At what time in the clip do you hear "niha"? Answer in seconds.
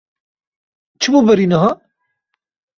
1.51-1.71